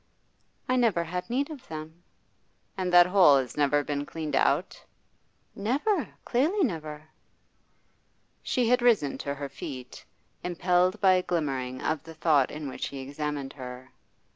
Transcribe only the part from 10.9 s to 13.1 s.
by a glimmering of the thought in which he